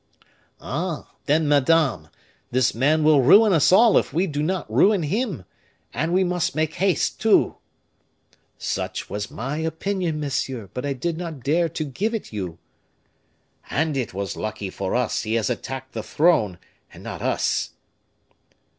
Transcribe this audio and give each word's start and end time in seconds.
"Ah! 0.59 1.11
then, 1.27 1.47
madame, 1.47 2.07
this 2.49 2.73
man 2.73 3.03
will 3.03 3.21
ruin 3.21 3.53
us 3.53 3.71
all 3.71 3.99
if 3.99 4.11
we 4.11 4.25
do 4.25 4.41
not 4.41 4.65
ruin 4.67 5.03
him; 5.03 5.45
and 5.93 6.11
we 6.11 6.23
must 6.23 6.55
make 6.55 6.73
haste, 6.73 7.19
too." 7.21 7.57
"Such 8.57 9.11
was 9.11 9.29
my 9.29 9.57
opinion, 9.57 10.19
monsieur, 10.19 10.71
but 10.73 10.87
I 10.87 10.93
did 10.93 11.19
not 11.19 11.43
dare 11.43 11.69
to 11.69 11.83
give 11.83 12.15
it 12.15 12.33
you." 12.33 12.57
"And 13.69 13.95
it 13.95 14.11
was 14.11 14.35
lucky 14.35 14.71
for 14.71 14.95
us 14.95 15.21
he 15.21 15.35
has 15.35 15.51
attacked 15.51 15.91
the 15.91 16.01
throne, 16.01 16.57
and 16.91 17.03
not 17.03 17.21
us." 17.21 17.73